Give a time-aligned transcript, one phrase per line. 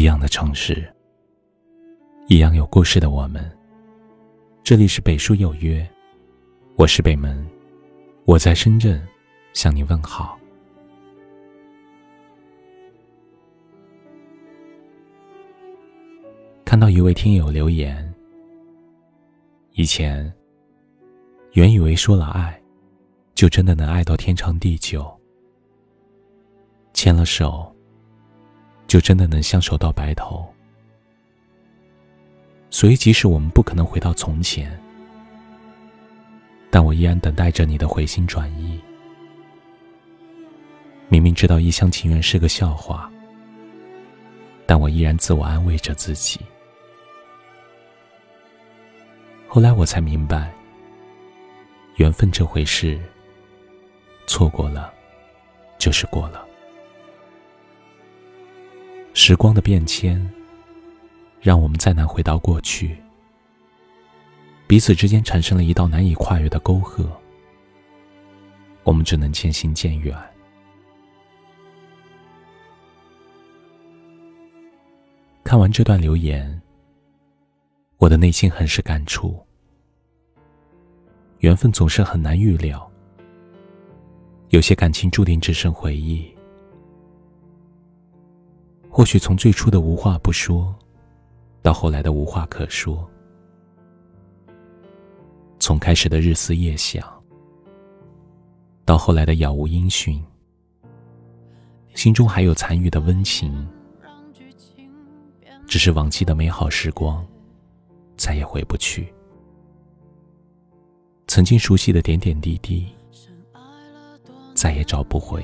[0.00, 0.90] 一样的城市，
[2.26, 3.44] 一样有故事的我们。
[4.64, 5.86] 这里是北书有约，
[6.76, 7.46] 我是北门，
[8.24, 9.06] 我在深圳
[9.52, 10.40] 向你问好。
[16.64, 18.10] 看到一位听友留言，
[19.72, 20.32] 以前
[21.52, 22.58] 原以为说了爱，
[23.34, 25.14] 就真的能爱到天长地久，
[26.94, 27.70] 牵了手。
[28.90, 30.44] 就真的能相守到白头。
[32.70, 34.76] 所以，即使我们不可能回到从前，
[36.72, 38.80] 但我依然等待着你的回心转意。
[41.08, 43.08] 明明知道一厢情愿是个笑话，
[44.66, 46.40] 但我依然自我安慰着自己。
[49.46, 50.52] 后来我才明白，
[51.94, 53.00] 缘分这回事，
[54.26, 54.92] 错过了，
[55.78, 56.44] 就是过了。
[59.22, 60.18] 时光的变迁，
[61.42, 62.96] 让我们再难回到过去。
[64.66, 67.06] 彼此之间产生了一道难以跨越的沟壑，
[68.82, 70.16] 我们只能渐行渐远。
[75.44, 76.58] 看完这段留言，
[77.98, 79.38] 我的内心很是感触。
[81.40, 82.90] 缘分总是很难预料，
[84.48, 86.34] 有些感情注定只剩回忆。
[89.00, 90.76] 或许从最初的无话不说，
[91.62, 93.02] 到后来的无话可说；
[95.58, 97.02] 从开始的日思夜想，
[98.84, 100.22] 到后来的杳无音讯，
[101.94, 103.66] 心中还有残余的温情。
[105.66, 107.26] 只是往昔的美好时光，
[108.18, 109.04] 再也回不去；
[111.26, 112.86] 曾经熟悉的点点滴滴，
[114.52, 115.42] 再也找不回。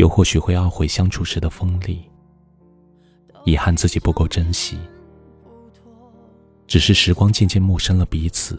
[0.00, 2.08] 又或许会懊悔相处时的锋利，
[3.44, 4.78] 遗憾自己不够珍惜。
[6.66, 8.58] 只是时光渐渐陌生了彼此，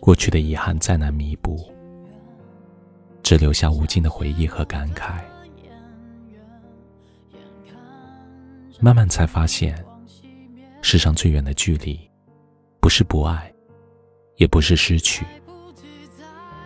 [0.00, 1.70] 过去的遗憾再难弥补，
[3.22, 5.20] 只留下无尽的回忆和感慨。
[8.80, 9.84] 慢慢才发现，
[10.80, 12.00] 世上最远的距离，
[12.80, 13.52] 不是不爱，
[14.36, 15.26] 也不是失去，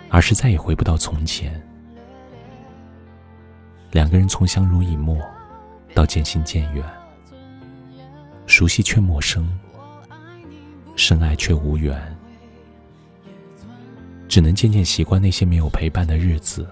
[0.09, 1.61] 而是再也回不到从前。
[3.95, 5.17] 两个人从相濡以沫，
[5.95, 6.85] 到渐行渐远，
[8.45, 9.49] 熟悉却陌生，
[10.97, 11.97] 深爱却无缘，
[14.29, 16.67] 只能渐渐习惯那些没有陪伴的日子。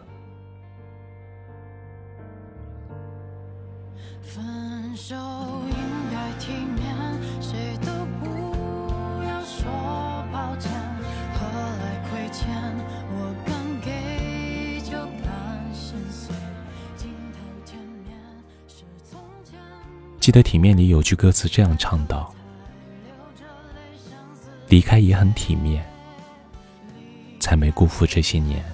[20.22, 22.32] 记得《体面》里有句歌词这样唱道
[24.70, 25.84] ：“离开也很体面，
[27.40, 28.64] 才没辜负这些年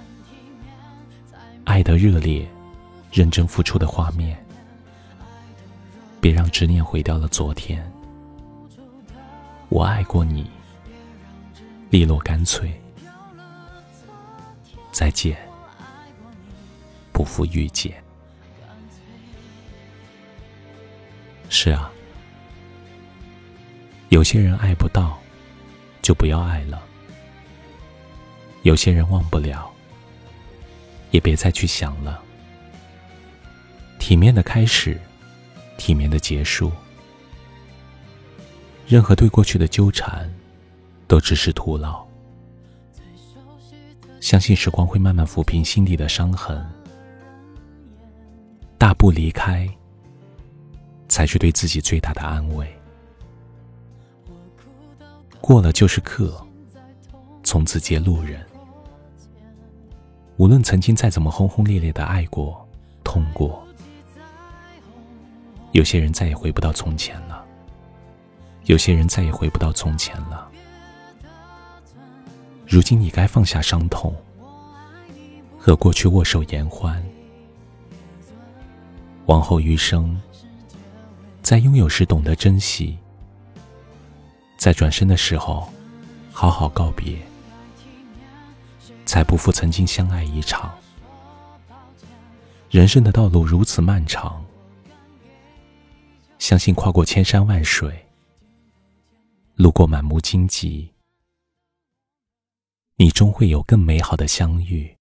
[1.65, 2.47] 爱的热烈、
[3.11, 4.39] 认真付出的画面。
[6.21, 7.83] 别让执念毁掉了昨天。
[9.71, 10.51] 我爱过你，
[11.89, 12.79] 利落干脆。
[14.93, 15.35] 再见，
[17.11, 17.91] 不负遇见。”
[21.61, 21.91] 是啊，
[24.11, 25.19] 有些人爱不到，
[26.01, 26.79] 就不要爱了；
[28.63, 29.69] 有些人忘不了，
[31.11, 32.23] 也别再去想了。
[33.99, 35.01] 体面的开始，
[35.77, 36.71] 体面的结束，
[38.87, 40.33] 任何对过去的纠缠，
[41.09, 42.07] 都只是徒劳。
[44.21, 46.65] 相信时光会慢慢抚平心底的伤痕，
[48.79, 49.69] 大步离开。
[51.19, 52.73] 才是对自己最大的安慰。
[55.41, 56.41] 过了就是客，
[57.43, 58.41] 从此皆路人。
[60.37, 62.65] 无论曾经再怎么轰轰烈烈的爱过、
[63.03, 63.67] 痛过，
[65.73, 67.45] 有些人再也回不到从前了，
[68.67, 70.49] 有些人再也回不到从前了。
[72.65, 74.15] 如今你该放下伤痛，
[75.59, 77.05] 和过去握手言欢，
[79.27, 80.17] 往后余生。
[81.49, 82.99] 在拥有时懂得珍惜，
[84.59, 85.67] 在转身的时候
[86.31, 87.19] 好好告别，
[89.07, 90.79] 才不负曾经相爱一场。
[92.69, 94.45] 人生的道路如此漫长，
[96.39, 97.99] 相信跨过千山万水，
[99.55, 100.93] 路过满目荆棘，
[102.97, 104.98] 你终会有更美好的相遇。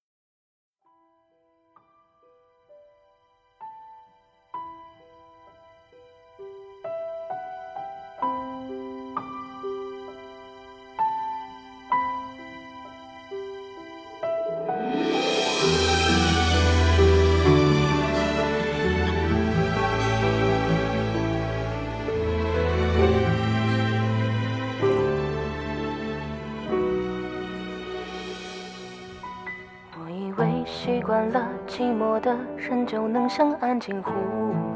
[31.31, 34.11] 了寂寞的人就能像安静湖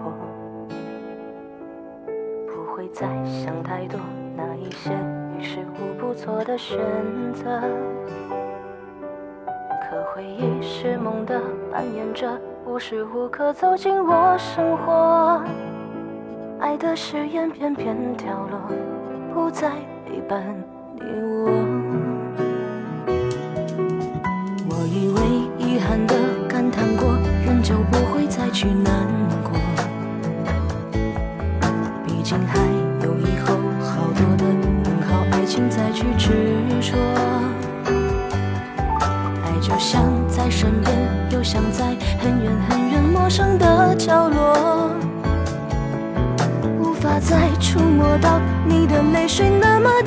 [0.03, 0.13] 泊，
[2.47, 3.99] 不会再想太多
[4.35, 4.91] 那一些
[5.37, 6.77] 于事无补错的选
[7.33, 7.61] 择。
[9.81, 15.43] 可回忆是梦的，扮演者无时无刻走进我生活。
[16.59, 18.59] 爱的誓言片片掉落，
[19.33, 19.71] 不再
[20.05, 20.43] 陪伴
[20.95, 21.01] 你。
[21.01, 21.49] 我
[32.47, 32.59] 还
[33.03, 34.45] 有以后好多的
[34.83, 36.29] 等好爱情再去执
[36.81, 36.97] 着。
[39.43, 40.95] 爱就像在身边，
[41.31, 41.85] 又像在
[42.19, 44.89] 很远很远陌生的角落。
[46.79, 50.00] 无法再触摸到你的泪水那么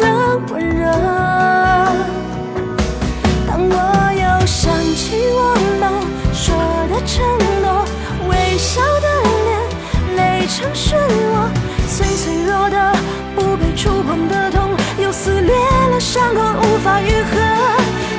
[13.85, 17.37] 触碰的痛，又撕裂了伤口无法愈合。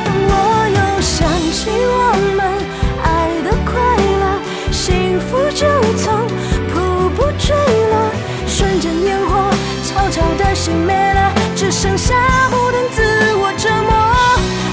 [0.05, 0.31] 当我
[0.69, 2.39] 又想起我们
[3.01, 3.73] 爱的快
[4.21, 4.23] 乐，
[4.71, 5.65] 幸福就
[5.97, 6.05] 从
[6.69, 7.55] 瀑布坠
[7.89, 8.11] 落。
[8.45, 9.49] 瞬间烟火
[9.83, 12.13] 悄悄的熄灭了，只剩下
[12.51, 13.01] 不断自
[13.33, 13.89] 我折磨，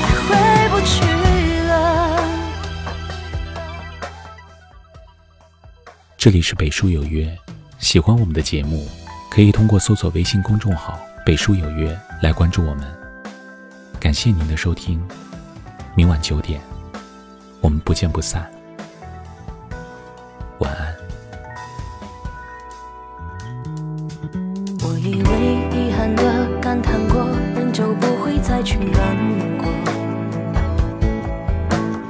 [0.04, 0.30] 爱回
[0.68, 0.92] 不去
[1.68, 1.72] 了。
[6.18, 7.34] 这里是北书有约，
[7.78, 8.86] 喜欢我们的节目，
[9.34, 12.86] 可以通过搜索微信公众号“北书有约”来关注我们。
[13.98, 15.02] 感谢您的收听，
[15.94, 16.60] 明晚九点，
[17.62, 18.46] 我们不见不散。
[20.58, 20.94] 晚安。
[24.82, 29.16] 我以为遗憾的感叹过，人就不会再去难
[29.56, 29.66] 过。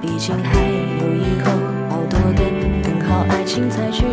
[0.00, 1.52] 毕竟还有以后
[1.88, 2.42] 好多的
[2.82, 4.12] 等好爱情再去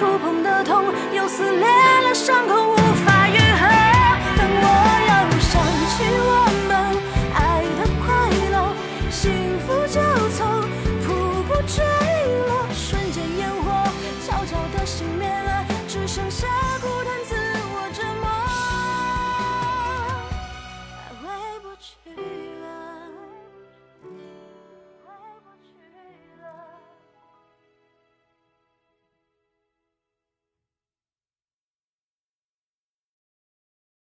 [0.00, 2.79] 触碰的痛，又撕裂了伤口